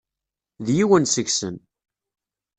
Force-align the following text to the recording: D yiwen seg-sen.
D 0.65 0.67
yiwen 0.75 1.05
seg-sen. 1.07 1.55